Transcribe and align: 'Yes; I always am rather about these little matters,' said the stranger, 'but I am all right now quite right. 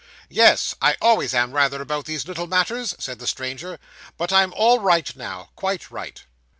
'Yes; 0.29 0.73
I 0.81 0.97
always 0.99 1.31
am 1.35 1.51
rather 1.51 1.79
about 1.79 2.05
these 2.05 2.25
little 2.27 2.47
matters,' 2.47 2.95
said 2.97 3.19
the 3.19 3.27
stranger, 3.27 3.79
'but 4.17 4.33
I 4.33 4.41
am 4.41 4.51
all 4.55 4.79
right 4.79 5.15
now 5.15 5.51
quite 5.55 5.91
right. 5.91 6.23